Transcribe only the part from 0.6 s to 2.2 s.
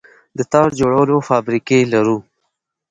جوړولو فابریکې لرو؟